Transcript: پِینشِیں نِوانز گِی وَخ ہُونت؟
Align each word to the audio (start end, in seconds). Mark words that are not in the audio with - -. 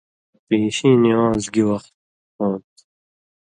پِینشِیں 0.47 0.95
نِوانز 1.03 1.45
گِی 1.53 1.63
وَخ 1.67 1.83
ہُونت؟ 2.37 2.67